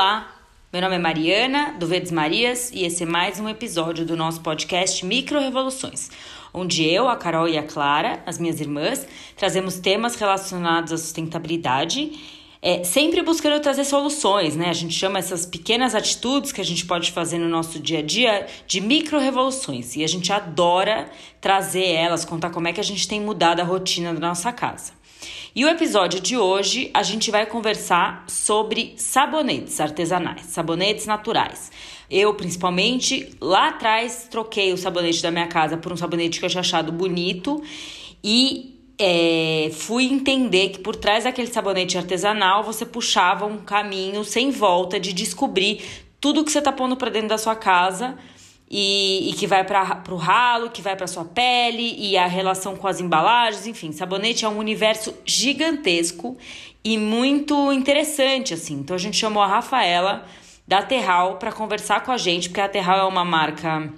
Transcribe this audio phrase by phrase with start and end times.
[0.00, 0.32] Olá,
[0.72, 4.40] meu nome é Mariana, do Verdes Marias, e esse é mais um episódio do nosso
[4.42, 6.08] podcast Micro Revoluções,
[6.54, 9.04] onde eu, a Carol e a Clara, as minhas irmãs,
[9.36, 12.12] trazemos temas relacionados à sustentabilidade,
[12.62, 14.68] é, sempre buscando trazer soluções, né?
[14.68, 18.02] A gente chama essas pequenas atitudes que a gente pode fazer no nosso dia a
[18.02, 22.84] dia de micro revoluções, e a gente adora trazer elas, contar como é que a
[22.84, 24.97] gente tem mudado a rotina da nossa casa.
[25.58, 31.72] E o episódio de hoje a gente vai conversar sobre sabonetes artesanais, sabonetes naturais.
[32.08, 36.48] Eu, principalmente, lá atrás troquei o sabonete da minha casa por um sabonete que eu
[36.48, 37.60] tinha achado bonito
[38.22, 44.52] e é, fui entender que por trás daquele sabonete artesanal você puxava um caminho sem
[44.52, 45.82] volta de descobrir
[46.20, 48.16] tudo que você tá pondo para dentro da sua casa
[48.70, 52.76] e, e que vai para o ralo, que vai para sua pele e a relação
[52.76, 56.36] com as embalagens, enfim, sabonete é um universo gigantesco
[56.84, 58.74] e muito interessante assim.
[58.74, 60.26] Então a gente chamou a Rafaela
[60.66, 63.90] da Terral para conversar com a gente, porque a Terral é uma marca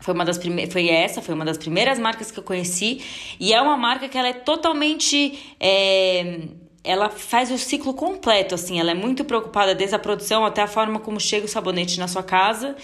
[0.00, 3.00] foi uma das primeiras, foi essa, foi uma das primeiras marcas que eu conheci
[3.38, 6.40] e é uma marca que ela é totalmente é,
[6.82, 10.66] ela faz o ciclo completo, assim, ela é muito preocupada desde a produção até a
[10.66, 12.76] forma como chega o sabonete na sua casa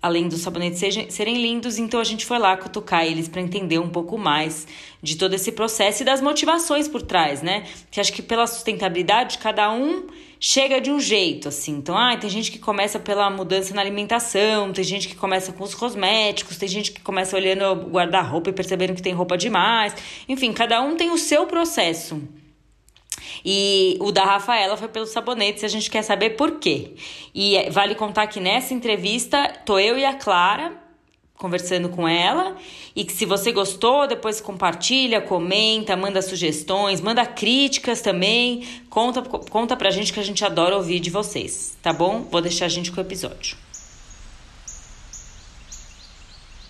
[0.00, 0.80] além dos sabonetes
[1.12, 4.66] serem lindos, então a gente foi lá cutucar eles para entender um pouco mais
[5.02, 7.64] de todo esse processo e das motivações por trás, né?
[7.90, 10.06] Que acho que pela sustentabilidade cada um
[10.38, 11.72] chega de um jeito, assim.
[11.72, 15.64] Então, ah, tem gente que começa pela mudança na alimentação, tem gente que começa com
[15.64, 19.94] os cosméticos, tem gente que começa olhando o guarda-roupa e percebendo que tem roupa demais.
[20.28, 22.22] Enfim, cada um tem o seu processo.
[23.44, 26.92] E o da Rafaela foi pelo sabonete, se a gente quer saber por quê.
[27.34, 30.86] E é, vale contar que nessa entrevista, tô eu e a Clara
[31.36, 32.56] conversando com ela
[32.94, 39.76] e que se você gostou, depois compartilha, comenta, manda sugestões, manda críticas também, conta conta
[39.76, 42.22] pra gente que a gente adora ouvir de vocês, tá bom?
[42.30, 43.65] Vou deixar a gente com o episódio.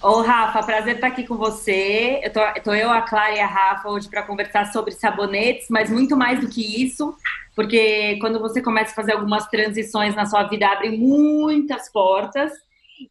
[0.09, 2.21] Ô, Rafa, prazer estar aqui com você.
[2.23, 5.91] Eu tô, tô eu, a Clara e a Rafa hoje para conversar sobre sabonetes, mas
[5.91, 7.13] muito mais do que isso,
[7.57, 12.53] porque quando você começa a fazer algumas transições na sua vida, abre muitas portas.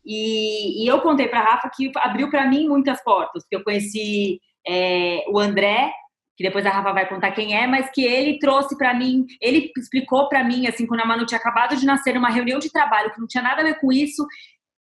[0.05, 4.39] E, e eu contei para Rafa que abriu para mim muitas portas, porque eu conheci
[4.65, 5.91] é, o André,
[6.37, 9.69] que depois a Rafa vai contar quem é, mas que ele trouxe para mim, ele
[9.77, 13.11] explicou para mim, assim, quando a Manu tinha acabado de nascer, numa reunião de trabalho
[13.11, 14.25] que não tinha nada a ver com isso,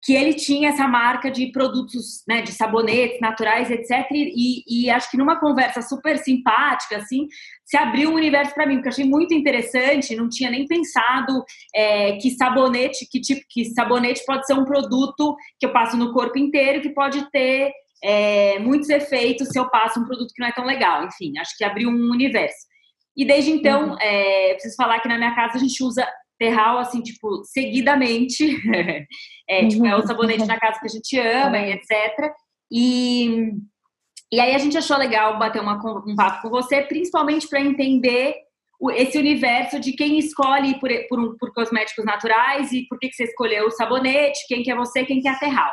[0.04, 4.06] que ele tinha essa marca de produtos, né, de sabonetes naturais, etc.
[4.10, 7.26] E, e acho que numa conversa super simpática, assim,
[7.65, 10.14] se abriu um universo para mim, porque eu achei muito interessante.
[10.14, 11.43] Não tinha nem pensado
[11.75, 16.12] é, que sabonete, que tipo, que sabonete pode ser um produto que eu passo no
[16.12, 17.72] corpo inteiro, que pode ter
[18.03, 21.06] é, muitos efeitos se eu passo um produto que não é tão legal.
[21.06, 22.66] Enfim, acho que abriu um universo.
[23.16, 23.97] E desde então, uhum.
[23.98, 26.06] é, preciso falar que na minha casa a gente usa
[26.39, 28.45] terral, assim, tipo, seguidamente.
[29.49, 32.33] é, tipo, é o sabonete na casa que a gente ama e etc.
[32.71, 33.53] E,
[34.33, 38.34] e aí a gente achou legal bater uma, um papo com você, principalmente para entender
[38.91, 43.25] esse universo de quem escolhe por, por, por, cosméticos naturais e por que, que você
[43.25, 45.73] escolheu o sabonete, quem que é você, quem que é a Terral.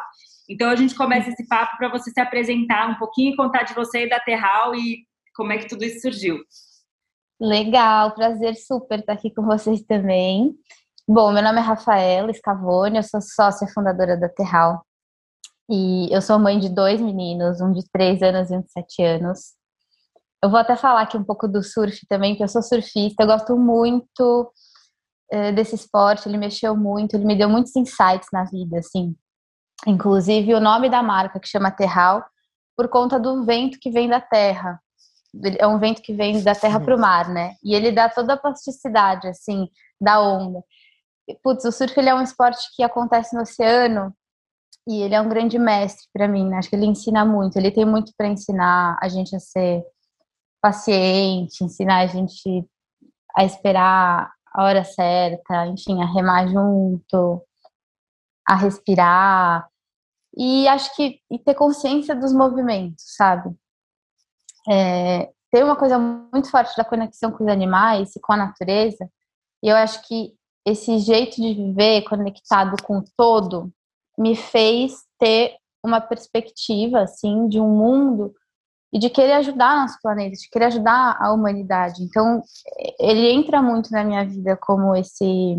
[0.49, 4.05] Então a gente começa esse papo para você se apresentar um pouquinho, contar de você
[4.05, 4.99] e da Terral e
[5.35, 6.39] como é que tudo isso surgiu.
[7.41, 10.55] Legal, prazer super estar aqui com vocês também.
[11.07, 14.85] Bom, meu nome é Rafaela Scavone, eu sou sócia fundadora da Terral.
[15.67, 19.01] E eu sou mãe de dois meninos, um de três anos e um de sete
[19.01, 19.55] anos.
[20.43, 23.27] Eu vou até falar aqui um pouco do surf também, que eu sou surfista, eu
[23.27, 24.53] gosto muito
[25.31, 29.15] eh, desse esporte, ele mexeu muito, ele me deu muitos insights na vida, assim.
[29.87, 32.23] Inclusive o nome da marca, que chama Terral,
[32.77, 34.79] por conta do vento que vem da terra
[35.57, 37.55] é um vento que vem da terra para o mar, né?
[37.63, 39.69] E ele dá toda a plasticidade, assim,
[39.99, 40.63] da onda.
[41.43, 44.13] Putz, o surf ele é um esporte que acontece no oceano
[44.87, 46.57] e ele é um grande mestre para mim, né?
[46.57, 49.83] Acho que ele ensina muito, ele tem muito para ensinar a gente a ser
[50.61, 52.67] paciente, ensinar a gente
[53.35, 57.41] a esperar a hora certa, enfim, a remar junto,
[58.45, 59.69] a respirar
[60.35, 63.55] e acho que e ter consciência dos movimentos, sabe?
[64.69, 69.09] É, tem uma coisa muito forte da conexão com os animais e com a natureza,
[69.63, 70.33] e eu acho que
[70.65, 73.71] esse jeito de viver conectado com o todo
[74.17, 78.33] me fez ter uma perspectiva assim de um mundo
[78.93, 82.03] e de querer ajudar nosso planeta, de querer ajudar a humanidade.
[82.03, 82.41] Então,
[82.99, 85.57] ele entra muito na minha vida como esse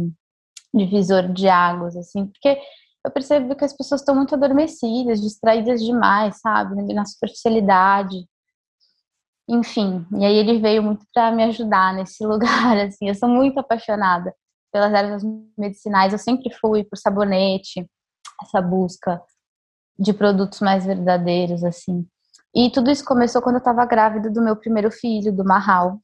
[0.72, 2.58] divisor de águas, assim, porque
[3.04, 8.26] eu percebo que as pessoas estão muito adormecidas, distraídas demais, sabe, na superficialidade.
[9.48, 13.58] Enfim, e aí ele veio muito para me ajudar nesse lugar, assim, eu sou muito
[13.58, 14.34] apaixonada
[14.72, 15.22] pelas ervas
[15.58, 17.86] medicinais, eu sempre fui por sabonete,
[18.42, 19.20] essa busca
[19.98, 22.06] de produtos mais verdadeiros, assim.
[22.54, 26.00] E tudo isso começou quando eu estava grávida do meu primeiro filho, do Marral.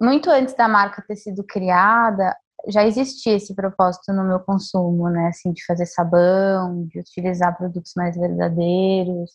[0.00, 2.34] Muito antes da marca ter sido criada,
[2.68, 5.28] já existia esse propósito no meu consumo, né?
[5.28, 9.30] Assim, de fazer sabão, de utilizar produtos mais verdadeiros.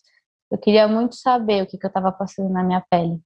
[0.50, 3.20] Eu queria muito saber o que, que eu estava passando na minha pele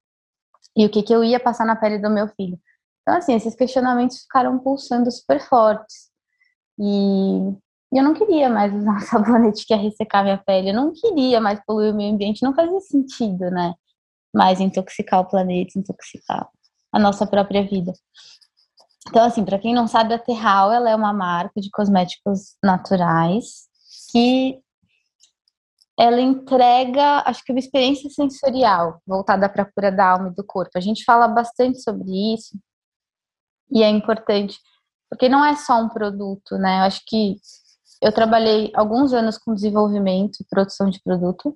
[0.75, 2.59] e o que, que eu ia passar na pele do meu filho.
[3.01, 6.09] Então, assim, esses questionamentos ficaram pulsando super fortes.
[6.79, 10.93] E eu não queria mais usar um sabonete que ia ressecar minha pele, eu não
[10.93, 13.73] queria mais poluir o meio ambiente, não fazia sentido, né?
[14.33, 16.47] Mais intoxicar o planeta, intoxicar
[16.91, 17.93] a nossa própria vida.
[19.09, 23.67] Então, assim, para quem não sabe, a Terral ela é uma marca de cosméticos naturais
[24.11, 24.61] que
[25.99, 30.43] ela entrega, acho que uma experiência sensorial voltada para a cura da alma e do
[30.43, 30.71] corpo.
[30.75, 32.57] A gente fala bastante sobre isso
[33.69, 34.57] e é importante,
[35.09, 36.79] porque não é só um produto, né?
[36.79, 37.35] Eu acho que
[38.01, 41.55] eu trabalhei alguns anos com desenvolvimento e produção de produto.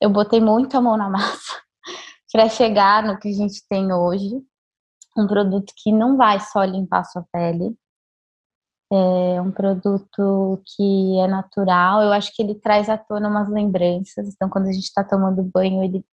[0.00, 1.60] Eu botei muita mão na massa
[2.32, 4.40] para chegar no que a gente tem hoje.
[5.16, 7.76] Um produto que não vai só limpar a sua pele,
[8.92, 12.02] é um produto que é natural.
[12.02, 14.28] Eu acho que ele traz à tona umas lembranças.
[14.28, 16.04] Então, quando a gente está tomando banho, ele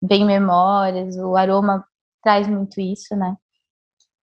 [0.00, 1.16] vem memórias.
[1.16, 1.84] O aroma
[2.22, 3.36] traz muito isso, né?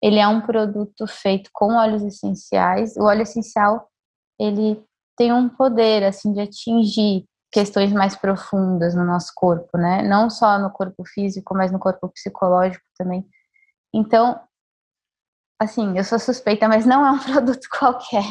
[0.01, 2.95] Ele é um produto feito com óleos essenciais.
[2.97, 3.87] O óleo essencial
[4.39, 4.83] ele
[5.15, 10.01] tem um poder assim de atingir questões mais profundas no nosso corpo, né?
[10.01, 13.25] Não só no corpo físico, mas no corpo psicológico também.
[13.93, 14.39] Então,
[15.59, 18.25] assim, eu sou suspeita, mas não é um produto qualquer.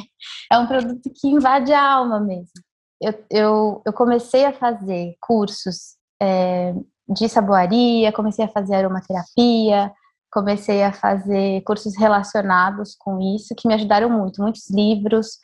[0.51, 2.53] É um produto que invade a alma mesmo.
[3.01, 6.75] Eu, eu, eu comecei a fazer cursos é,
[7.09, 9.93] de saboaria, comecei a fazer aromaterapia,
[10.31, 14.41] comecei a fazer cursos relacionados com isso, que me ajudaram muito.
[14.41, 15.39] Muitos livros,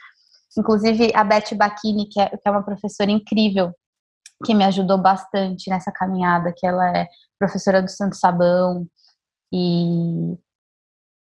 [0.57, 3.73] Inclusive, a Beth Bacchini, que é, que é uma professora incrível,
[4.45, 7.07] que me ajudou bastante nessa caminhada, que ela é
[7.39, 8.87] professora do Santo Sabão.
[9.53, 10.37] E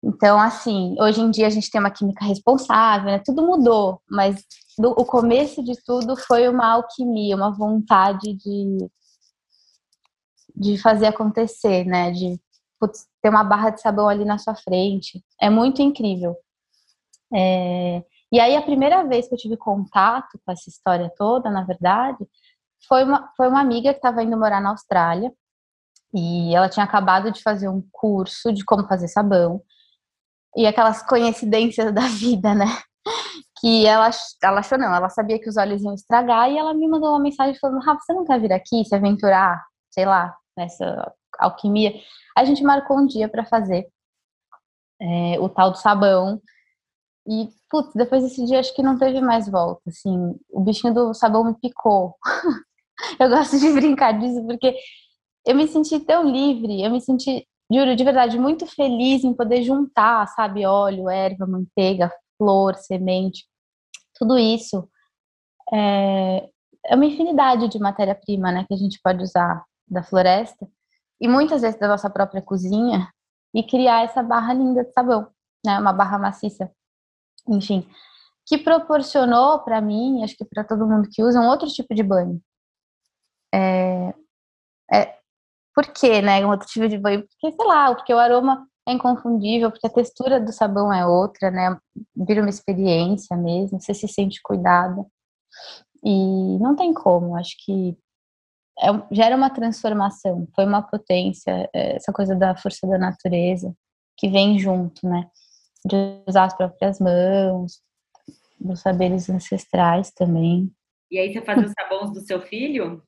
[0.03, 3.19] então, assim, hoje em dia a gente tem uma química responsável, né?
[3.25, 4.43] Tudo mudou, mas
[4.79, 8.89] do, o começo de tudo foi uma alquimia, uma vontade de,
[10.57, 12.11] de fazer acontecer, né?
[12.13, 12.41] De
[12.81, 15.23] putz, ter uma barra de sabão ali na sua frente.
[15.41, 16.35] É muito incrível.
[17.35, 18.03] É,
[18.33, 22.27] e aí, a primeira vez que eu tive contato com essa história toda, na verdade,
[22.89, 25.33] foi uma, foi uma amiga que estava indo morar na Austrália
[26.15, 29.63] e ela tinha acabado de fazer um curso de como fazer sabão.
[30.57, 32.67] E aquelas coincidências da vida, né?
[33.61, 34.11] Que ela,
[34.43, 37.21] ela achou, não, ela sabia que os olhos iam estragar e ela me mandou uma
[37.21, 41.93] mensagem falando: Rafa, você não quer vir aqui se aventurar, sei lá, nessa alquimia?
[42.37, 43.87] A gente marcou um dia para fazer
[45.01, 46.41] é, o tal do sabão
[47.27, 50.35] e, putz, depois desse dia acho que não teve mais volta, assim.
[50.51, 52.17] O bichinho do sabão me picou.
[53.21, 54.75] eu gosto de brincar disso porque
[55.47, 59.63] eu me senti tão livre, eu me senti, juro, de verdade, muito feliz em poder
[59.63, 63.47] juntar, sabe, óleo, erva, manteiga, flor, semente,
[64.15, 64.89] tudo isso.
[65.73, 66.49] É,
[66.87, 70.69] é uma infinidade de matéria-prima, né, que a gente pode usar da floresta
[71.21, 73.09] e muitas vezes da nossa própria cozinha
[73.55, 75.29] e criar essa barra linda de sabão,
[75.65, 76.71] né, uma barra maciça
[77.49, 77.87] enfim,
[78.47, 82.03] que proporcionou para mim, acho que para todo mundo que usa, um outro tipo de
[82.03, 82.41] banho.
[83.53, 84.15] É,
[84.93, 85.19] é,
[85.75, 87.23] por que, né, um outro tipo de banho?
[87.23, 91.51] Porque, sei lá, porque o aroma é inconfundível, porque a textura do sabão é outra,
[91.51, 91.77] né,
[92.17, 95.05] vira uma experiência mesmo, você se sente cuidada.
[96.05, 97.97] E não tem como, acho que
[98.81, 103.75] é, gera uma transformação, foi uma potência, é, essa coisa da força da natureza
[104.17, 105.29] que vem junto, né?
[105.85, 105.97] de
[106.27, 107.81] usar as próprias mãos,
[108.59, 110.71] dos saberes ancestrais também.
[111.11, 113.03] E aí você fazia os sabões do seu filho?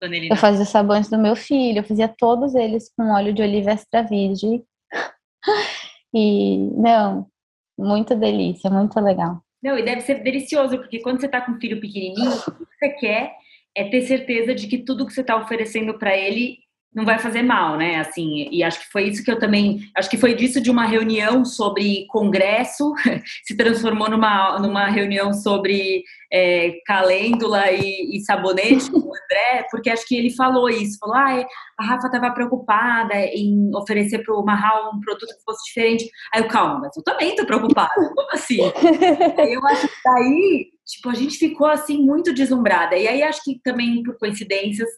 [0.00, 0.28] Quando ele...
[0.30, 3.72] Eu fazia os sabões do meu filho, eu fazia todos eles com óleo de oliva
[3.72, 4.64] extra virgem.
[6.14, 7.26] e, não,
[7.78, 9.42] muito delícia, muito legal.
[9.62, 12.64] Não, e deve ser delicioso, porque quando você tá com um filho pequenininho, o que
[12.78, 13.32] você quer
[13.76, 16.58] é ter certeza de que tudo que você está oferecendo para ele
[16.92, 18.00] não vai fazer mal, né?
[18.00, 20.84] Assim, e acho que foi isso que eu também, acho que foi disso de uma
[20.84, 22.92] reunião sobre congresso
[23.46, 29.88] se transformou numa, numa reunião sobre é, calêndula e, e, sabonete com o André, porque
[29.88, 31.46] acho que ele falou isso, falou, ah,
[31.78, 36.10] a Rafa estava preocupada em oferecer para o Marral um produto que fosse diferente.
[36.34, 38.58] Aí eu, calma, mas eu também estou preocupada, como assim?
[39.48, 42.96] eu acho que daí, tipo, a gente ficou assim muito deslumbrada.
[42.96, 44.88] E aí acho que também por coincidências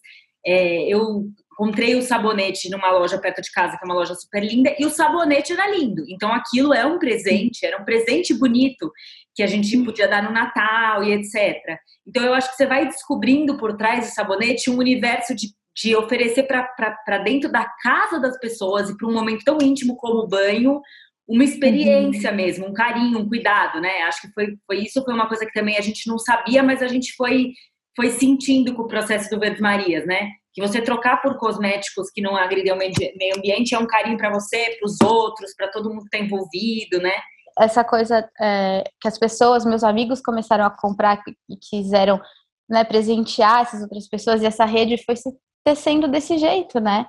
[0.45, 4.42] é, eu Comprei o sabonete numa loja perto de casa, que é uma loja super
[4.42, 6.02] linda, e o sabonete era lindo.
[6.09, 8.90] Então aquilo é um presente, era um presente bonito
[9.35, 11.78] que a gente podia dar no Natal e etc.
[12.06, 15.97] Então eu acho que você vai descobrindo por trás do sabonete um universo de, de
[15.97, 20.28] oferecer para dentro da casa das pessoas e para um momento tão íntimo como o
[20.28, 20.80] banho,
[21.26, 22.37] uma experiência uhum.
[22.37, 24.02] mesmo, um carinho, um cuidado, né?
[24.02, 26.82] Acho que foi, foi isso, foi uma coisa que também a gente não sabia, mas
[26.82, 27.52] a gente foi,
[27.97, 30.30] foi sentindo com o processo do Verdes Marias, né?
[30.54, 34.30] Que você trocar por cosméticos que não agridem o meio ambiente é um carinho para
[34.30, 37.14] você, para os outros, para todo mundo que está envolvido, né?
[37.59, 42.21] Essa coisa é, que as pessoas, meus amigos, começaram a comprar e quiseram
[42.68, 45.30] né, presentear essas outras pessoas, e essa rede foi se
[45.64, 47.06] tecendo desse jeito, né?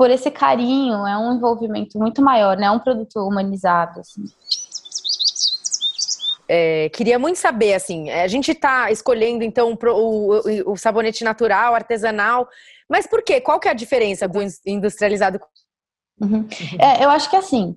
[0.00, 2.68] por esse carinho, é um envolvimento muito maior, né?
[2.68, 4.00] É um produto humanizado.
[4.00, 4.24] Assim.
[6.48, 11.74] É, queria muito saber, assim, a gente está escolhendo então o, o, o, sabonete natural,
[11.74, 12.48] artesanal,
[12.90, 13.40] mas por quê?
[13.40, 15.40] Qual que é a diferença do industrializado?
[16.20, 16.46] Uhum.
[16.78, 17.76] É, eu acho que assim,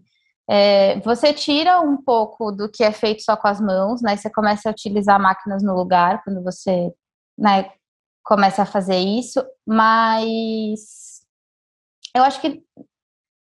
[0.50, 4.18] é, você tira um pouco do que é feito só com as mãos, né?
[4.18, 6.92] Você começa a utilizar máquinas no lugar quando você,
[7.38, 7.72] né,
[8.24, 11.22] começa a fazer isso, mas
[12.16, 12.64] eu acho que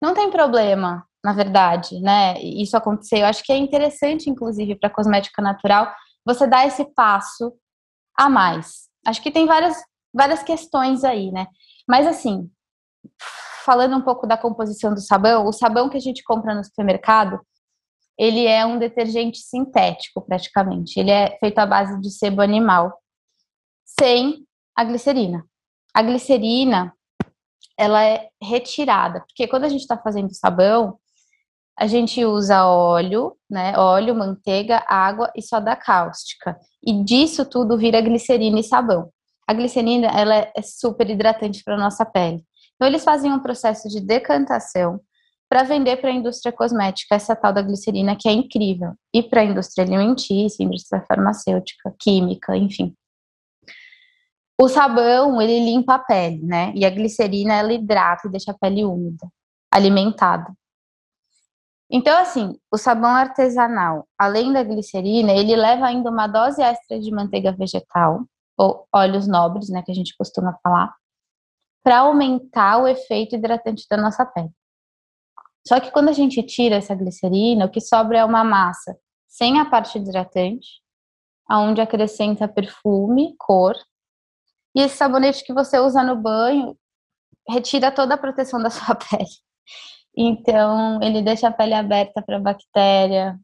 [0.02, 2.40] não tem problema, na verdade, né?
[2.42, 3.20] Isso acontecer.
[3.20, 5.92] Eu acho que é interessante, inclusive, para cosmética natural,
[6.26, 7.54] você dar esse passo
[8.16, 8.88] a mais.
[9.06, 9.78] Acho que tem várias,
[10.18, 11.48] várias questões aí, né?
[11.88, 12.50] Mas assim,
[13.64, 17.40] falando um pouco da composição do sabão, o sabão que a gente compra no supermercado,
[18.18, 21.00] ele é um detergente sintético, praticamente.
[21.00, 22.98] Ele é feito à base de sebo animal,
[23.86, 24.46] sem
[24.76, 25.46] a glicerina.
[25.94, 26.94] A glicerina,
[27.78, 30.98] ela é retirada, porque quando a gente está fazendo sabão,
[31.78, 33.78] a gente usa óleo, né?
[33.78, 36.58] Óleo, manteiga, água e soda cáustica.
[36.84, 39.12] E disso tudo vira glicerina e sabão.
[39.48, 42.44] A glicerina, ela é super hidratante para nossa pele.
[42.76, 45.00] Então eles fazem um processo de decantação
[45.50, 49.42] para vender para a indústria cosmética essa tal da glicerina que é incrível e para
[49.42, 52.94] a indústria alimentícia, indústria farmacêutica, química, enfim.
[54.60, 56.74] O sabão, ele limpa a pele, né?
[56.76, 59.28] E a glicerina, ela hidrata e deixa a pele úmida,
[59.72, 60.52] alimentada.
[61.90, 67.10] Então, assim, o sabão artesanal, além da glicerina, ele leva ainda uma dose extra de
[67.12, 68.26] manteiga vegetal,
[68.58, 70.94] ou óleos nobres, né, que a gente costuma falar,
[71.84, 74.52] para aumentar o efeito hidratante da nossa pele.
[75.68, 78.98] Só que quando a gente tira essa glicerina, o que sobra é uma massa
[79.28, 80.82] sem a parte hidratante,
[81.48, 83.76] aonde acrescenta perfume, cor
[84.78, 86.78] e esse sabonete que você usa no banho
[87.50, 89.26] retira toda a proteção da sua pele.
[90.16, 93.40] Então, ele deixa a pele aberta para bactéria,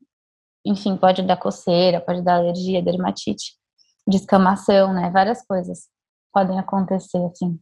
[0.65, 3.55] enfim, pode dar coceira, pode dar alergia, dermatite,
[4.07, 5.09] descamação, né?
[5.11, 5.87] Várias coisas
[6.33, 7.59] podem acontecer assim.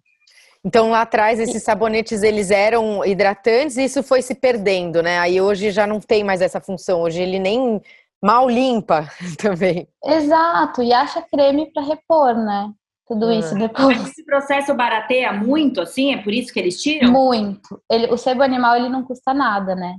[0.64, 5.20] Então lá atrás esses sabonetes eles eram hidratantes e isso foi se perdendo, né?
[5.20, 7.02] Aí hoje já não tem mais essa função.
[7.02, 7.82] Hoje ele nem
[8.24, 9.08] mal limpa
[9.40, 9.88] também.
[10.06, 12.72] Exato, e acha creme para repor, né?
[13.12, 13.36] tudo ah.
[13.36, 13.98] isso depois.
[13.98, 16.14] Mas esse processo barateia muito, assim?
[16.14, 17.12] É por isso que eles tiram?
[17.12, 17.82] Muito.
[17.92, 19.96] Ele, o sebo animal, ele não custa nada, né?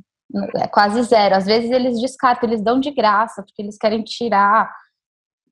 [0.57, 1.35] É quase zero.
[1.35, 4.71] Às vezes eles descartam, eles dão de graça, porque eles querem tirar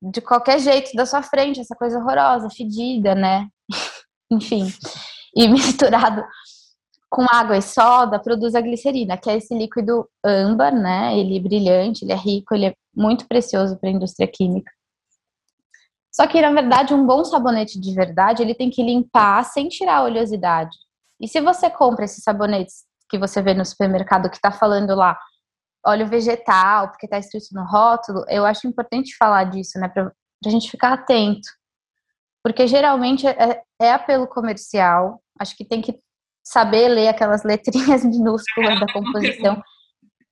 [0.03, 3.49] de qualquer jeito da sua frente essa coisa horrorosa, fedida, né?
[4.31, 4.67] Enfim.
[5.35, 6.25] E misturado
[7.11, 11.19] com água e soda, produz a glicerina, que é esse líquido âmbar, né?
[11.19, 14.71] Ele é brilhante, ele é rico, ele é muito precioso para a indústria química.
[16.13, 19.99] Só que, na verdade, um bom sabonete de verdade, ele tem que limpar sem tirar
[19.99, 20.77] a oleosidade.
[21.21, 25.19] E se você compra esses sabonetes que você vê no supermercado que está falando lá
[25.87, 30.13] óleo vegetal, porque está escrito no rótulo, eu acho importante falar disso, né, para
[30.45, 31.49] a gente ficar atento.
[32.43, 35.99] Porque geralmente é, é apelo comercial, acho que tem que
[36.45, 39.63] saber ler aquelas letrinhas minúsculas da composição.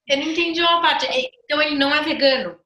[0.09, 1.07] Eu não entendi uma parte.
[1.45, 2.57] Então ele não é vegano?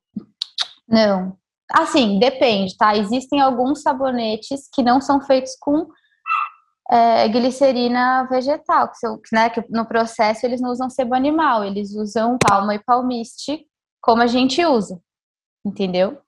[0.89, 1.37] Não.
[1.73, 2.97] Assim, depende, tá?
[2.97, 5.89] Existem alguns sabonetes que não são feitos com
[6.93, 11.95] é, glicerina vegetal, que, são, né, que no processo eles não usam sebo animal, eles
[11.95, 13.67] usam palma e palmiste,
[14.03, 15.01] como a gente usa,
[15.65, 16.21] entendeu?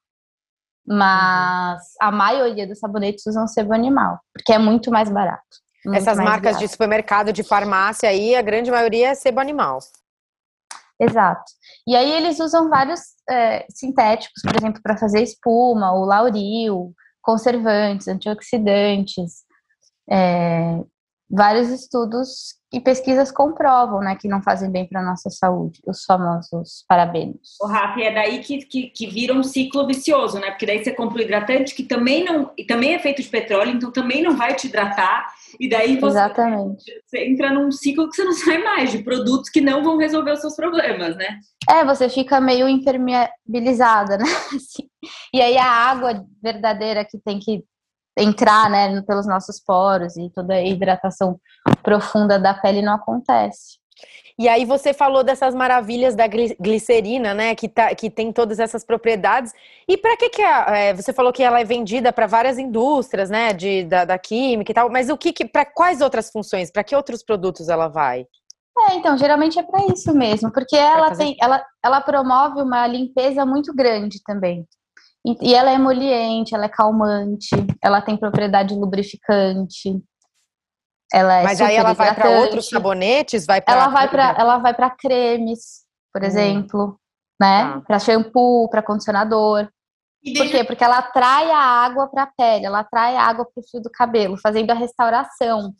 [0.87, 5.42] Mas a maioria dos sabonetes usam sebo animal, porque é muito mais barato.
[5.85, 6.64] Muito Essas mais marcas barato.
[6.64, 9.80] de supermercado, de farmácia aí, a grande maioria é sebo animal.
[10.99, 11.44] Exato.
[11.87, 18.09] E aí eles usam vários é, sintéticos, por exemplo, para fazer espuma, o lauril, conservantes,
[18.09, 19.43] antioxidantes,
[20.11, 20.80] é,
[21.30, 26.04] vários estudos e pesquisas comprovam, né, que não fazem bem para a nossa saúde, os
[26.04, 27.56] famosos parabenos.
[27.61, 30.50] O Rafa, é daí que, que, que, vira um ciclo vicioso, né?
[30.50, 33.70] Porque daí você compra o hidratante que também não, e também é feito de petróleo,
[33.70, 36.84] então também não vai te hidratar, e daí você, Exatamente.
[37.06, 40.32] você entra num ciclo que você não sai mais, de produtos que não vão resolver
[40.32, 41.38] os seus problemas, né?
[41.70, 44.25] É, você fica meio impermeabilizada, né?
[44.54, 44.88] Assim.
[45.32, 47.64] E aí a água verdadeira que tem que
[48.16, 51.38] entrar, né, pelos nossos poros e toda a hidratação
[51.83, 53.78] profunda da pele não acontece.
[54.37, 58.85] E aí você falou dessas maravilhas da glicerina, né, que, tá, que tem todas essas
[58.85, 59.52] propriedades.
[59.87, 63.52] E para que que é, você falou que ela é vendida para várias indústrias, né,
[63.52, 64.90] de, da, da, química e tal.
[64.90, 66.71] Mas o que, que para quais outras funções?
[66.71, 68.26] Para que outros produtos ela vai?
[68.90, 71.25] É, então geralmente é para isso mesmo, porque ela fazer...
[71.25, 74.66] tem, ela, ela promove uma limpeza muito grande também.
[75.26, 77.48] E ela é emoliente, ela é calmante,
[77.82, 79.98] ela tem propriedade lubrificante.
[81.10, 84.74] Ela é Mas aí ela vai para outros sabonetes, vai Ela vai para ela vai
[84.74, 86.26] para cremes, por hum.
[86.26, 87.00] exemplo,
[87.40, 87.62] né?
[87.62, 87.80] Ah.
[87.86, 89.68] Para shampoo, para condicionador.
[90.36, 90.64] Por quê?
[90.64, 93.80] Porque ela atrai a água para a pele, ela atrai a água para o fio
[93.80, 95.74] do cabelo, fazendo a restauração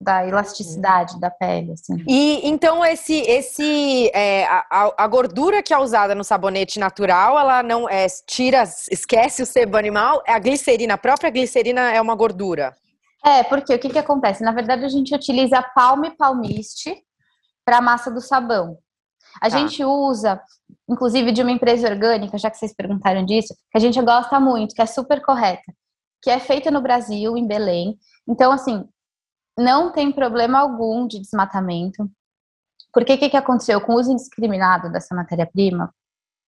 [0.00, 2.04] da elasticidade da pele, assim.
[2.06, 7.62] E então esse esse é, a, a, gordura que é usada no sabonete natural, ela
[7.62, 12.14] não é tira, esquece o sebo animal, é a glicerina, a própria glicerina é uma
[12.14, 12.76] gordura.
[13.24, 14.44] É, porque o que que acontece?
[14.44, 16.94] Na verdade a gente utiliza palme palmiste
[17.64, 18.78] para a massa do sabão.
[19.40, 19.58] A tá.
[19.58, 20.40] gente usa,
[20.88, 24.74] inclusive de uma empresa orgânica, já que vocês perguntaram disso, que a gente gosta muito,
[24.74, 25.72] que é super correta,
[26.22, 27.98] que é feita no Brasil, em Belém.
[28.28, 28.84] Então, assim,
[29.56, 32.10] não tem problema algum de desmatamento.
[32.92, 33.80] Porque o que, que aconteceu?
[33.80, 35.92] Com o uso indiscriminado dessa matéria-prima,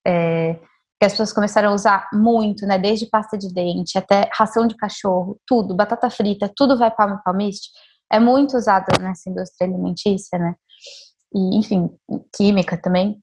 [0.07, 0.55] é,
[0.99, 2.79] que as pessoas começaram a usar muito, né?
[2.79, 7.71] Desde pasta de dente até ração de cachorro, tudo, batata frita, tudo vai para palmiste.
[8.11, 10.55] É muito usado nessa indústria alimentícia, né?
[11.35, 11.91] E, enfim,
[12.35, 13.23] química também.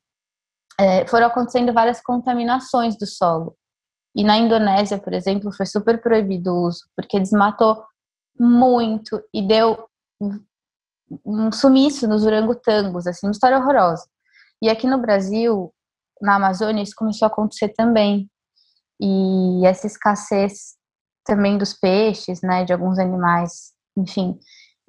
[0.79, 3.55] É, foram acontecendo várias contaminações do solo.
[4.15, 7.83] E na Indonésia, por exemplo, foi super proibido o uso, porque desmatou
[8.39, 9.87] muito e deu
[11.25, 14.07] um sumiço nos orangotangos, assim, uma história horrorosa.
[14.61, 15.73] E aqui no Brasil,
[16.21, 18.29] na Amazônia, isso começou a acontecer também.
[18.99, 20.75] E essa escassez
[21.25, 24.39] também dos peixes, né, de alguns animais, enfim.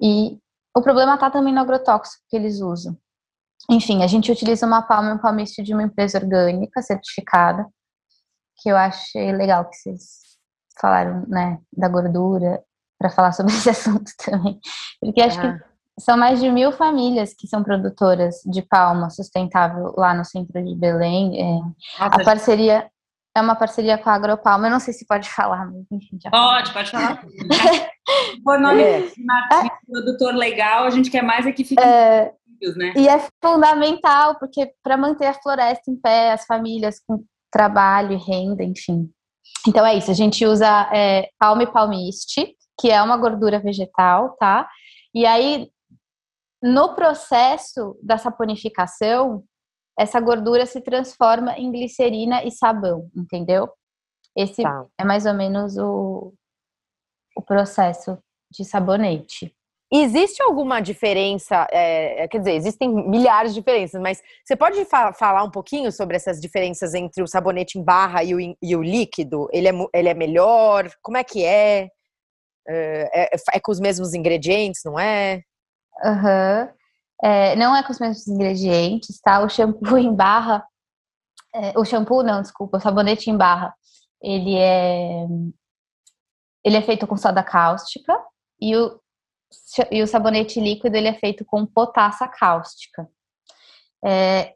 [0.01, 0.39] E
[0.75, 2.97] o problema está também no agrotóxico que eles usam.
[3.69, 7.67] Enfim, a gente utiliza uma palma um palmiste de uma empresa orgânica certificada,
[8.57, 10.19] que eu achei legal que vocês
[10.79, 12.63] falaram, né, da gordura
[12.97, 14.59] para falar sobre esse assunto também.
[14.99, 15.53] Porque acho ah.
[15.53, 20.63] que são mais de mil famílias que são produtoras de palma sustentável lá no centro
[20.63, 21.41] de Belém.
[21.41, 22.89] É, a parceria
[23.35, 24.67] é uma parceria com a Agropalma.
[24.67, 27.23] Eu não sei se pode falar, mas enfim, já Pode, pode falar.
[28.43, 29.01] Por nome é.
[29.01, 29.15] de
[29.85, 32.33] produtor legal, a gente quer mais é que fique é,
[32.75, 32.93] né?
[32.95, 38.17] E é fundamental, porque para manter a floresta em pé, as famílias com trabalho e
[38.17, 39.09] renda, enfim.
[39.67, 44.69] Então é isso, a gente usa é, palme palmiste, que é uma gordura vegetal, tá?
[45.13, 45.69] E aí,
[46.61, 49.43] no processo da saponificação,
[49.97, 53.69] essa gordura se transforma em glicerina e sabão, entendeu?
[54.35, 54.85] Esse tá.
[54.99, 56.33] é mais ou menos o,
[57.35, 58.17] o processo
[58.51, 59.53] de sabonete.
[59.91, 61.65] Existe alguma diferença?
[61.71, 65.91] É, é, quer dizer, existem milhares de diferenças, mas você pode fa falar um pouquinho
[65.93, 69.47] sobre essas diferenças entre o sabonete em barra e o, e o líquido?
[69.51, 70.91] Ele é, ele é melhor?
[71.01, 71.89] Como é que é?
[72.67, 75.41] É, é, é, com os mesmos ingredientes, não é?
[76.03, 76.69] Uhum.
[77.23, 77.55] é?
[77.55, 79.39] Não é com os mesmos ingredientes, tá?
[79.39, 80.65] O shampoo em barra,
[81.55, 83.73] é, o shampoo não, desculpa, o sabonete em barra,
[84.21, 85.25] ele é
[86.63, 88.13] ele é feito com soda cáustica
[88.59, 88.99] e o,
[89.89, 93.07] e o sabonete líquido ele é feito com potassa cáustica.
[94.03, 94.53] É,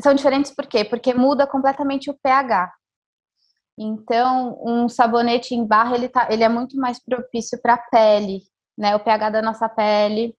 [0.00, 0.84] são diferentes por quê?
[0.84, 2.72] Porque muda completamente o pH.
[3.82, 8.42] Então, um sabonete em barra, ele, tá, ele é muito mais propício para a pele,
[8.78, 8.94] né?
[8.96, 10.34] O pH da nossa pele,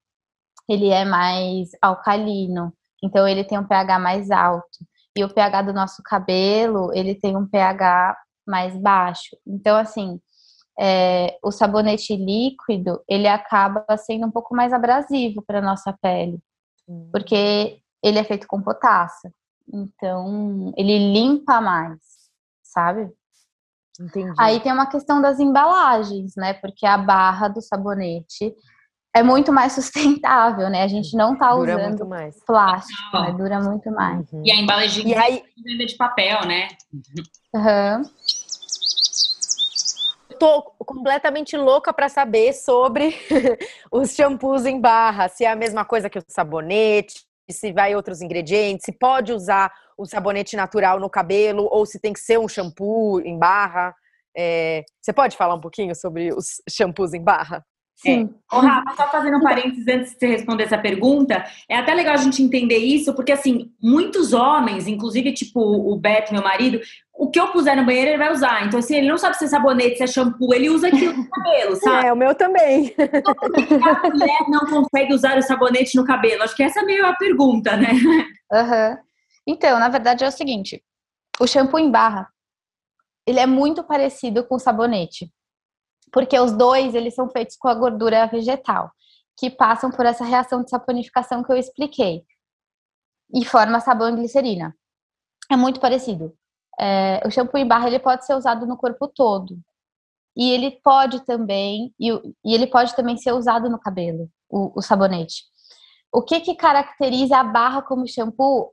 [0.67, 4.79] ele é mais alcalino, então ele tem um pH mais alto.
[5.15, 9.38] E o pH do nosso cabelo, ele tem um pH mais baixo.
[9.45, 10.19] Então, assim,
[10.79, 16.39] é, o sabonete líquido, ele acaba sendo um pouco mais abrasivo para nossa pele,
[17.12, 19.32] porque ele é feito com potássio.
[19.71, 21.99] Então, ele limpa mais,
[22.63, 23.12] sabe?
[23.99, 24.34] Entendi.
[24.39, 26.53] Aí tem uma questão das embalagens, né?
[26.53, 28.53] Porque a barra do sabonete
[29.15, 30.84] é muito mais sustentável, né?
[30.84, 32.10] A gente não tá dura usando
[32.45, 33.34] plástico, né?
[33.34, 34.32] Dura muito mais.
[34.32, 34.43] Uhum.
[34.45, 35.43] E a embalagem e aí...
[35.82, 36.67] é de papel, né?
[37.53, 38.03] Uhum
[40.43, 43.15] tô completamente louca para saber sobre
[43.89, 48.21] os shampoos em barra, se é a mesma coisa que o sabonete, se vai outros
[48.21, 52.47] ingredientes, se pode usar o sabonete natural no cabelo ou se tem que ser um
[52.47, 53.93] shampoo em barra.
[54.36, 57.63] É, você pode falar um pouquinho sobre os shampoos em barra?
[57.95, 58.29] Sim.
[58.51, 58.56] É.
[58.56, 62.15] Ô, Rafa, só fazendo um parênteses antes de você responder essa pergunta, é até legal
[62.15, 66.82] a gente entender isso, porque assim, muitos homens, inclusive tipo o Beto, meu marido,
[67.13, 68.65] o que eu puser no banheiro ele vai usar.
[68.65, 71.29] Então, assim, ele não sabe se é sabonete, se é shampoo, ele usa aquilo no
[71.29, 72.08] cabelo, sabe?
[72.08, 72.93] É, o meu também.
[72.97, 76.43] Então, por que a mulher não consegue usar o sabonete no cabelo?
[76.43, 77.91] Acho que essa é meio a pergunta, né?
[78.51, 78.97] Uhum.
[79.45, 80.84] Então, na verdade é o seguinte,
[81.39, 82.32] o shampoo em barra,
[83.25, 85.32] ele é muito parecido com o sabonete
[86.13, 88.91] porque os dois eles são feitos com a gordura vegetal,
[89.36, 92.23] que passam por essa reação de saponificação que eu expliquei,
[93.34, 94.75] e forma sabão e glicerina.
[95.51, 96.38] É muito parecido.
[96.79, 99.58] É, o shampoo em barra ele pode ser usado no corpo todo.
[100.38, 102.12] E ele pode também, e,
[102.45, 105.43] e ele pode também ser usado no cabelo, o, o sabonete.
[106.12, 108.71] O que, que caracteriza a barra como shampoo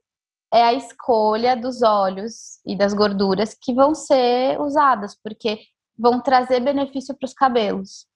[0.53, 5.61] é a escolha dos óleos e das gorduras que vão ser usadas, porque
[5.99, 8.07] vão trazer benefício para os cabelos.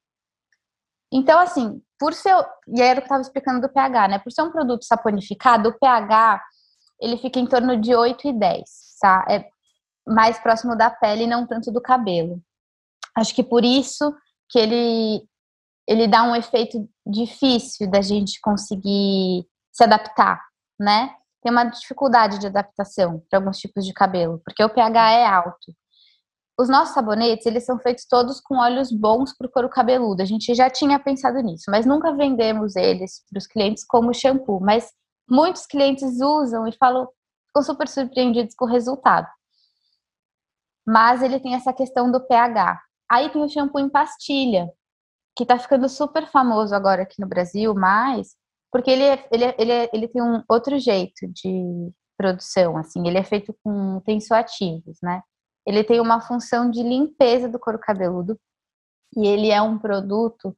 [1.12, 2.34] Então, assim, por ser.
[2.68, 4.18] E era o que eu estava explicando do pH, né?
[4.18, 6.42] Por ser um produto saponificado, o pH
[7.00, 8.62] ele fica em torno de 8 e 10,
[9.00, 9.24] tá?
[9.28, 9.48] É
[10.06, 12.42] mais próximo da pele e não tanto do cabelo.
[13.16, 14.14] Acho que por isso
[14.48, 15.26] que ele,
[15.86, 20.42] ele dá um efeito difícil da gente conseguir se adaptar,
[20.78, 21.14] né?
[21.44, 25.72] Tem uma dificuldade de adaptação para alguns tipos de cabelo, porque o pH é alto
[26.58, 30.22] os nossos sabonetes, eles são feitos todos com óleos bons para o couro cabeludo.
[30.22, 34.60] A gente já tinha pensado nisso, mas nunca vendemos eles para os clientes como shampoo.
[34.60, 34.92] Mas
[35.28, 37.08] muitos clientes usam e falam,
[37.48, 39.26] ficam super surpreendidos com o resultado.
[40.86, 42.80] Mas ele tem essa questão do pH.
[43.10, 44.70] Aí tem o shampoo em pastilha,
[45.36, 48.36] que está ficando super famoso agora aqui no Brasil, mas
[48.74, 53.06] porque ele, é, ele, é, ele, é, ele tem um outro jeito de produção, assim,
[53.06, 55.22] ele é feito com tensoativos, né?
[55.64, 58.36] ele tem uma função de limpeza do couro cabeludo
[59.16, 60.56] e ele é um produto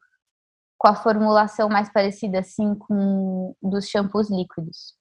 [0.78, 4.94] com a formulação mais parecida assim com dos shampoos líquidos.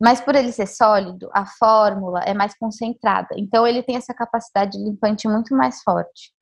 [0.00, 3.34] Mas por ele ser sólido, a fórmula é mais concentrada.
[3.36, 6.32] Então ele tem essa capacidade limpante muito mais forte.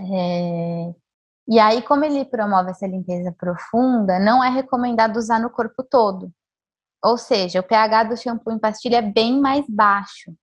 [0.00, 1.03] É...
[1.46, 6.32] E aí, como ele promove essa limpeza profunda, não é recomendado usar no corpo todo.
[7.04, 10.34] Ou seja, o pH do shampoo em pastilha é bem mais baixo.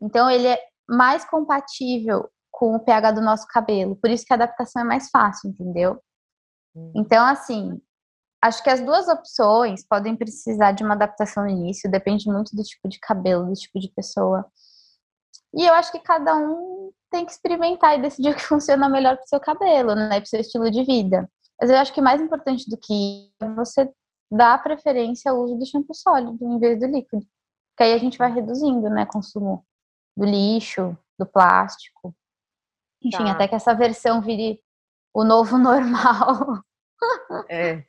[0.00, 3.96] Então, ele é mais compatível com o pH do nosso cabelo.
[3.96, 6.00] Por isso que a adaptação é mais fácil, entendeu?
[6.74, 6.92] Hum.
[6.94, 7.80] Então, assim,
[8.40, 12.62] acho que as duas opções podem precisar de uma adaptação no início, depende muito do
[12.62, 14.46] tipo de cabelo, do tipo de pessoa.
[15.52, 19.16] E eu acho que cada um tem que experimentar e decidir o que funciona melhor
[19.16, 20.20] para o seu cabelo, né?
[20.20, 21.28] Para o seu estilo de vida.
[21.60, 23.90] Mas eu acho que mais importante do que é você
[24.30, 27.24] dar preferência ao uso do shampoo sólido em vez do líquido.
[27.70, 29.64] Porque aí a gente vai reduzindo, né, consumo
[30.16, 32.14] do lixo, do plástico.
[33.02, 33.32] Enfim, tá.
[33.32, 34.60] até que essa versão vire
[35.14, 36.62] o novo normal.
[37.48, 37.84] É,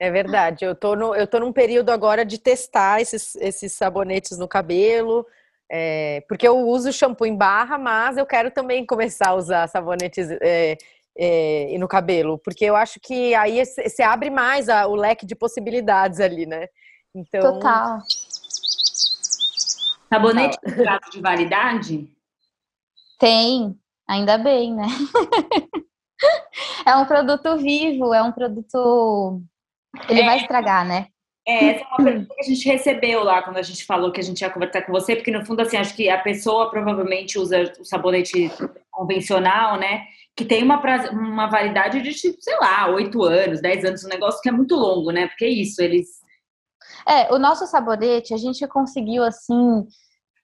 [0.00, 0.64] é verdade.
[0.64, 5.26] Eu tô, no, eu tô num período agora de testar esses, esses sabonetes no cabelo.
[5.70, 10.30] É, porque eu uso shampoo em barra, mas eu quero também começar a usar sabonetes
[10.42, 10.76] é,
[11.16, 15.34] é, no cabelo, porque eu acho que aí você abre mais a, o leque de
[15.34, 16.66] possibilidades ali, né?
[17.14, 17.98] Então, Total.
[20.08, 22.10] Sabonete tem prazo de validade?
[23.18, 24.86] Tem, ainda bem, né?
[26.84, 29.42] é um produto vivo, é um produto.
[30.08, 31.08] Ele é, vai estragar, né?
[31.46, 34.20] É, essa é uma pergunta que a gente recebeu lá quando a gente falou que
[34.20, 37.38] a gente ia conversar com você, porque no fundo, assim, acho que a pessoa provavelmente
[37.38, 38.50] usa o sabonete
[38.90, 40.04] convencional, né?
[40.36, 44.40] Que tem uma, uma validade de, tipo, sei lá, oito anos, dez anos, um negócio
[44.40, 45.26] que é muito longo, né?
[45.26, 46.22] Porque é isso, eles
[47.06, 49.86] é, o nosso sabonete, a gente conseguiu, assim,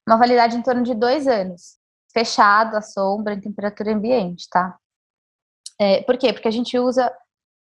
[0.06, 1.78] uma validade em torno de dois anos,
[2.12, 4.76] fechado, à sombra, em temperatura ambiente, tá?
[5.80, 6.32] É, por quê?
[6.32, 7.12] Porque a gente usa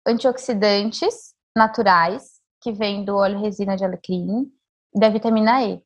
[0.07, 2.34] antioxidantes naturais,
[2.65, 4.51] que vêm do óleo resina de alecrim,
[4.95, 5.83] e da vitamina E,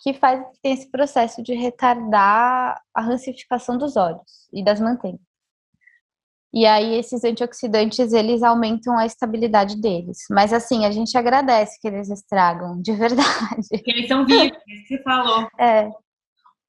[0.00, 5.20] que faz tem esse processo de retardar a rancificação dos olhos e das manteigas.
[6.52, 10.18] E aí esses antioxidantes, eles aumentam a estabilidade deles.
[10.28, 13.68] Mas assim, a gente agradece que eles estragam, de verdade.
[13.70, 15.46] Porque eles são vivos, é que você falou.
[15.60, 15.88] É.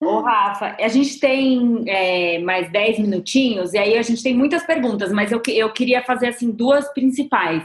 [0.03, 4.63] Ô, Rafa, a gente tem é, mais 10 minutinhos, e aí a gente tem muitas
[4.63, 7.63] perguntas, mas eu, eu queria fazer, assim, duas principais.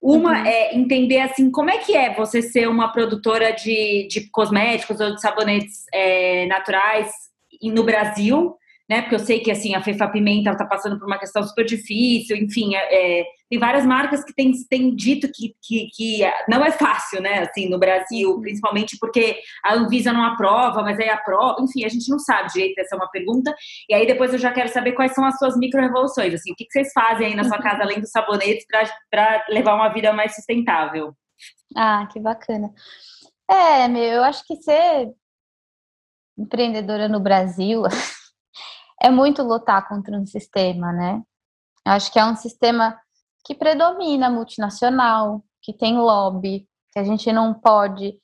[0.00, 0.46] Uma uhum.
[0.46, 5.14] é entender, assim, como é que é você ser uma produtora de, de cosméticos ou
[5.14, 7.10] de sabonetes é, naturais
[7.62, 8.54] no Brasil,
[8.88, 9.02] né?
[9.02, 12.36] Porque eu sei que assim a Fefa Pimenta está passando por uma questão super difícil,
[12.36, 16.70] enfim, é, é, tem várias marcas que têm, têm dito que, que, que, não é
[16.70, 17.40] fácil, né?
[17.40, 18.40] Assim, no Brasil, uhum.
[18.40, 22.78] principalmente porque a Anvisa não aprova, mas aí aprova, enfim, a gente não sabe direito,
[22.78, 23.54] essa é uma pergunta.
[23.88, 26.64] E aí depois eu já quero saber quais são as suas micro-revoluções, assim, o que,
[26.64, 28.66] que vocês fazem aí na sua casa, além dos sabonetes,
[29.10, 31.14] para levar uma vida mais sustentável?
[31.76, 32.72] Ah, que bacana.
[33.50, 35.10] É, meu, eu acho que ser
[36.36, 37.82] empreendedora no Brasil
[39.00, 41.22] é muito lutar contra um sistema, né?
[41.86, 42.98] Eu acho que é um sistema
[43.48, 48.20] que predomina multinacional, que tem lobby, que a gente não pode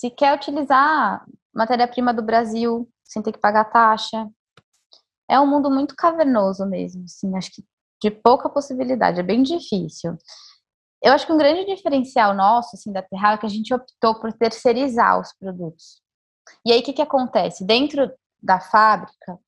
[0.00, 4.28] sequer utilizar matéria-prima do Brasil sem ter que pagar taxa.
[5.30, 7.64] É um mundo muito cavernoso mesmo, assim, acho que
[8.02, 10.18] de pouca possibilidade, é bem difícil.
[11.00, 14.20] Eu acho que um grande diferencial nosso, assim, da Terra é que a gente optou
[14.20, 16.02] por terceirizar os produtos.
[16.66, 17.64] E aí, o que, que acontece?
[17.64, 19.38] Dentro da fábrica,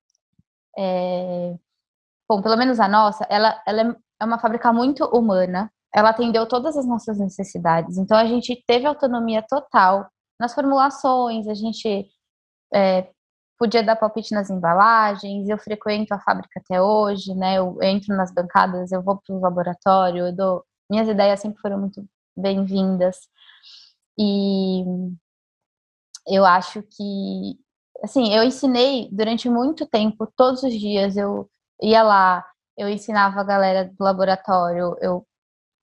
[0.79, 1.57] é...
[2.29, 6.77] bom, pelo menos a nossa, ela, ela é uma fábrica muito humana, ela atendeu todas
[6.77, 12.07] as nossas necessidades, então a gente teve autonomia total nas formulações, a gente
[12.75, 13.09] é,
[13.59, 18.33] podia dar palpite nas embalagens, eu frequento a fábrica até hoje, né, eu entro nas
[18.33, 20.65] bancadas, eu vou para o laboratório, dou...
[20.91, 22.05] minhas ideias sempre foram muito
[22.37, 23.17] bem-vindas,
[24.19, 24.85] e
[26.27, 27.59] eu acho que
[28.03, 31.49] assim, eu ensinei durante muito tempo, todos os dias eu
[31.83, 32.45] ia lá,
[32.77, 35.27] eu ensinava a galera do laboratório, eu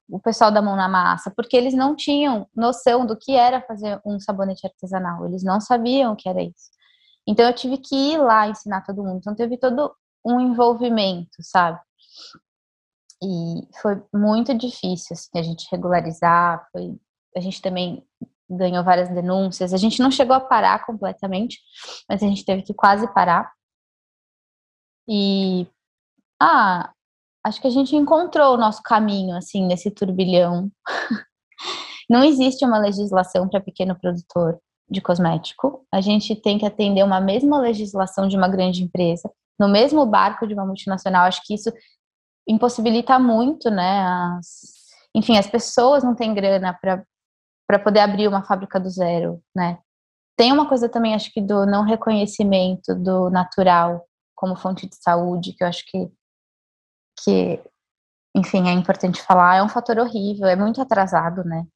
[0.10, 4.00] o pessoal da mão na massa, porque eles não tinham noção do que era fazer
[4.06, 6.72] um sabonete artesanal, eles não sabiam o que era isso.
[7.26, 9.18] Então eu tive que ir lá ensinar todo mundo.
[9.18, 11.80] Então teve todo um envolvimento, sabe?
[13.24, 17.00] E foi muito difícil assim, a gente regularizar, foi
[17.36, 18.06] a gente também
[18.50, 19.74] ganhou várias denúncias.
[19.74, 21.60] A gente não chegou a parar completamente,
[22.08, 23.52] mas a gente teve que quase parar.
[25.08, 25.68] E
[26.42, 26.92] ah,
[27.46, 30.72] acho que a gente encontrou o nosso caminho assim nesse turbilhão.
[32.10, 35.86] não existe uma legislação para pequeno produtor de cosmético.
[35.92, 40.48] A gente tem que atender uma mesma legislação de uma grande empresa, no mesmo barco
[40.48, 41.26] de uma multinacional.
[41.26, 41.72] Acho que isso
[42.48, 44.04] impossibilita muito, né?
[44.04, 44.48] As,
[45.16, 49.78] enfim, as pessoas não têm grana para poder abrir uma fábrica do zero, né?
[50.36, 54.04] Tem uma coisa também, acho que do não reconhecimento do natural
[54.36, 56.10] como fonte de saúde, que eu acho que,
[57.24, 57.62] que
[58.36, 61.68] enfim, é importante falar, é um fator horrível, é muito atrasado, né?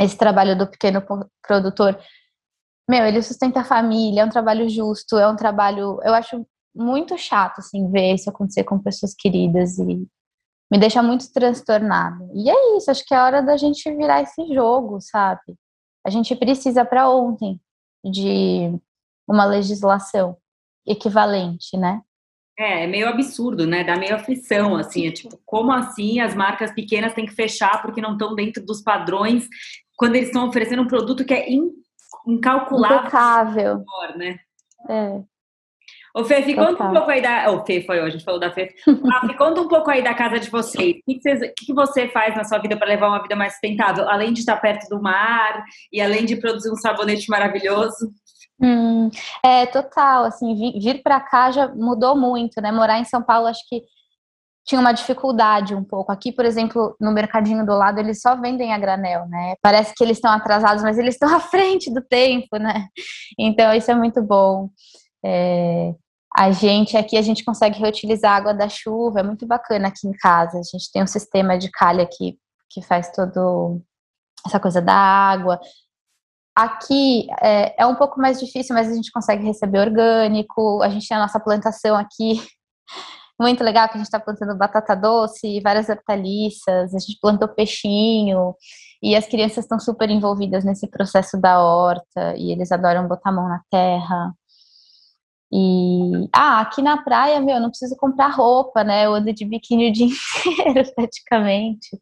[0.00, 1.02] Esse trabalho do pequeno
[1.46, 1.98] produtor,
[2.88, 7.16] meu, ele sustenta a família, é um trabalho justo, é um trabalho, eu acho muito
[7.18, 10.08] chato, assim, ver isso acontecer com pessoas queridas e
[10.72, 12.26] me deixa muito transtornada.
[12.34, 15.54] E é isso, acho que é hora da gente virar esse jogo, sabe?
[16.04, 17.60] A gente precisa para ontem
[18.04, 18.72] de
[19.28, 20.36] uma legislação
[20.86, 22.02] equivalente, né?
[22.58, 23.82] É, é meio absurdo, né?
[23.82, 25.06] Dá meio aflição, assim.
[25.06, 28.80] É tipo, como assim as marcas pequenas têm que fechar porque não estão dentro dos
[28.80, 29.48] padrões
[29.96, 31.46] quando eles estão oferecendo um produto que é
[32.26, 33.84] incalculável.
[33.84, 34.38] Maior, né?
[34.88, 35.22] É.
[36.16, 37.50] Ô, Fê, me conta um pouco aí da.
[37.50, 38.72] Ô, Fê, foi hoje, a gente falou da Fê.
[39.12, 40.96] Ah, conta um pouco aí da casa de vocês.
[40.98, 44.08] O que, vocês, que você faz na sua vida para levar uma vida mais sustentável?
[44.08, 48.12] Além de estar perto do mar e além de produzir um sabonete maravilhoso?
[48.60, 49.10] Hum,
[49.44, 50.24] é, total.
[50.24, 52.70] Assim, vir, vir para cá já mudou muito, né?
[52.72, 53.82] Morar em São Paulo, acho que
[54.66, 56.10] tinha uma dificuldade um pouco.
[56.10, 59.54] Aqui, por exemplo, no mercadinho do lado, eles só vendem a granel, né?
[59.60, 62.88] Parece que eles estão atrasados, mas eles estão à frente do tempo, né?
[63.38, 64.70] Então, isso é muito bom.
[65.24, 65.94] É,
[66.36, 70.08] a gente aqui a gente consegue reutilizar a água da chuva, é muito bacana aqui
[70.08, 70.58] em casa.
[70.58, 72.38] A gente tem um sistema de calha que,
[72.70, 73.80] que faz todo
[74.46, 75.60] essa coisa da água.
[76.54, 80.82] Aqui é, é um pouco mais difícil, mas a gente consegue receber orgânico.
[80.82, 82.40] A gente tem a nossa plantação aqui
[83.40, 88.54] muito legal que a gente está plantando batata doce, várias hortaliças, a gente plantou peixinho
[89.02, 93.32] e as crianças estão super envolvidas nesse processo da horta e eles adoram botar a
[93.32, 94.32] mão na terra.
[95.52, 99.06] E ah, aqui na praia, meu, eu não preciso comprar roupa, né?
[99.06, 102.00] Eu ando de biquíni o dia inteiro, praticamente.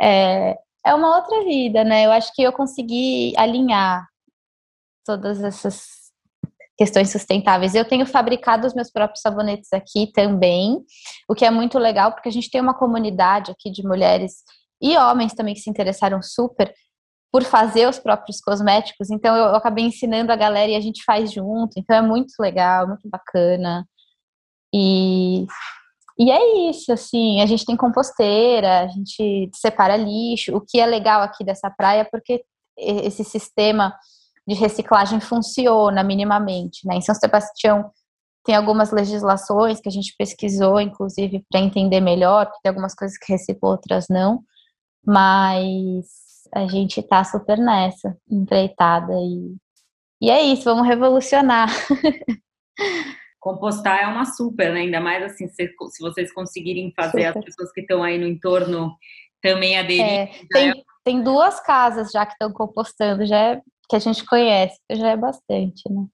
[0.00, 0.56] É,
[0.86, 2.06] é uma outra vida, né?
[2.06, 4.06] Eu acho que eu consegui alinhar
[5.04, 6.06] todas essas
[6.78, 7.74] questões sustentáveis.
[7.74, 10.78] Eu tenho fabricado os meus próprios sabonetes aqui também,
[11.28, 14.44] o que é muito legal, porque a gente tem uma comunidade aqui de mulheres
[14.80, 16.72] e homens também que se interessaram super
[17.32, 21.32] por fazer os próprios cosméticos, então eu, acabei ensinando a galera e a gente faz
[21.32, 23.86] junto, então é muito legal, muito bacana.
[26.18, 30.86] E, é isso, assim, a gente tem composteira, a gente separa lixo, o que é
[30.86, 32.42] legal aqui dessa praia, é porque
[32.78, 33.94] esse sistema
[34.46, 36.96] de reciclagem funciona minimamente, né?
[36.96, 37.90] Em São Sebastião
[38.44, 43.18] tem algumas legislações que a gente pesquisou, inclusive, para entender melhor, porque tem algumas coisas
[43.18, 44.40] que recebo, outras não,
[45.04, 46.06] mas
[46.54, 49.56] a gente está super nessa, empreitada, e,
[50.22, 51.68] e é isso, vamos revolucionar.
[53.46, 54.80] Compostar é uma super, né?
[54.80, 57.38] Ainda mais assim, se, se vocês conseguirem fazer super.
[57.38, 58.96] as pessoas que estão aí no entorno
[59.40, 60.02] também aderir.
[60.02, 60.74] É, tem, é...
[61.04, 65.16] tem duas casas já que estão compostando, já é, que a gente conhece, já é
[65.16, 66.06] bastante, né?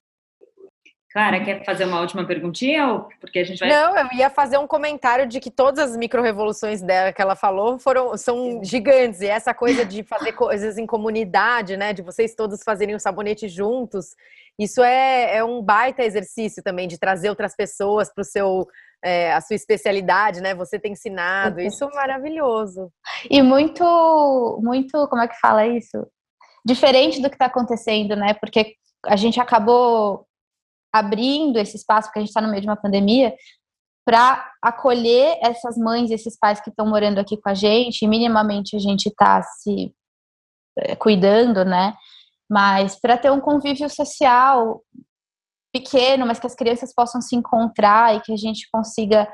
[1.11, 2.87] Clara, quer fazer uma última perguntinha?
[2.87, 3.69] Ou porque a gente vai...
[3.69, 7.79] Não, eu ia fazer um comentário de que todas as micro-revoluções dela que ela falou
[7.79, 9.21] foram, são gigantes.
[9.21, 11.93] E essa coisa de fazer coisas em comunidade, né?
[11.93, 14.15] De vocês todos fazerem o sabonete juntos.
[14.59, 18.67] Isso é, é um baita exercício também de trazer outras pessoas para o seu
[19.03, 20.55] é, a sua especialidade, né?
[20.55, 21.59] Você tem ensinado.
[21.59, 22.89] Isso é maravilhoso.
[23.29, 23.83] E muito,
[24.63, 26.07] muito, como é que fala isso?
[26.65, 28.33] Diferente do que está acontecendo, né?
[28.33, 30.25] Porque a gente acabou
[30.93, 33.35] abrindo esse espaço, porque a gente está no meio de uma pandemia,
[34.05, 38.07] para acolher essas mães e esses pais que estão morando aqui com a gente, e
[38.07, 39.93] minimamente a gente está se
[40.77, 41.93] é, cuidando, né?
[42.49, 44.81] Mas para ter um convívio social
[45.73, 49.27] pequeno, mas que as crianças possam se encontrar e que a gente consiga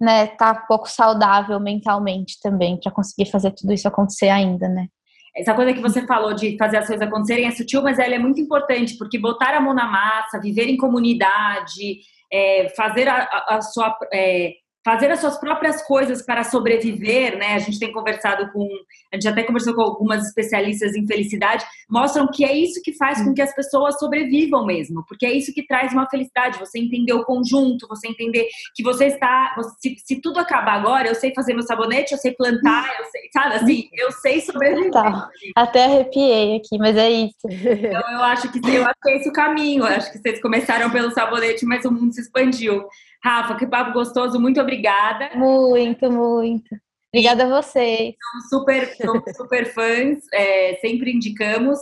[0.00, 4.88] né, tá um pouco saudável mentalmente também para conseguir fazer tudo isso acontecer ainda, né?
[5.36, 8.18] essa coisa que você falou de fazer as coisas acontecerem é sutil, mas ela é
[8.18, 11.98] muito importante, porque botar a mão na massa, viver em comunidade,
[12.32, 13.96] é, fazer a, a, sua.
[14.12, 14.52] É,
[14.84, 17.54] fazer as suas próprias coisas para sobreviver, né?
[17.54, 18.68] A gente tem conversado com,
[19.10, 23.22] a gente até conversou com algumas especialistas em felicidade, mostram que é isso que faz
[23.22, 26.58] com que as pessoas sobrevivam mesmo, porque é isso que traz uma felicidade.
[26.58, 31.14] Você entender o conjunto, você entender que você está, se, se tudo acabar agora, eu
[31.14, 34.92] sei fazer meu sabonete, eu sei plantar, eu sabe assim, eu sei sobreviver.
[34.92, 35.28] Tá.
[35.56, 37.34] Até arrepiei aqui, mas é isso.
[37.44, 39.82] Então eu acho que eu acho que é esse o caminho.
[39.82, 42.86] Eu acho que vocês começaram pelo sabonete, mas o mundo se expandiu.
[43.22, 45.30] Rafa, que papo gostoso, muito obrigada.
[45.34, 46.76] Muito, muito.
[47.12, 48.14] Obrigada a vocês.
[48.30, 51.80] Somos super, somos super fãs, é, sempre indicamos.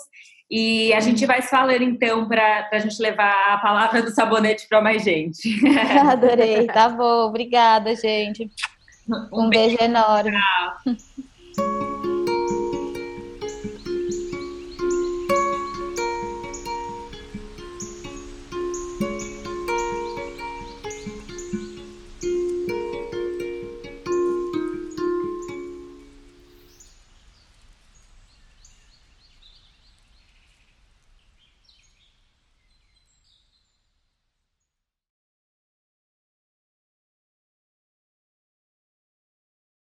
[0.50, 4.66] E a gente vai se falando então para a gente levar a palavra do sabonete
[4.68, 5.60] para mais gente.
[6.10, 7.26] Adorei, tá bom.
[7.26, 8.50] Obrigada, gente.
[9.08, 10.32] Um, um beijo, beijo enorme.
[10.32, 10.94] Tchau.